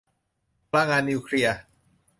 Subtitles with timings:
[0.71, 1.57] พลังงานนิวเคลียร์